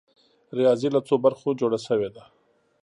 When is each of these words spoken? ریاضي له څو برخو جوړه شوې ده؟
ریاضي 0.57 0.89
له 0.95 0.99
څو 1.07 1.15
برخو 1.25 1.49
جوړه 1.59 1.79
شوې 1.87 2.09
ده؟ 2.15 2.23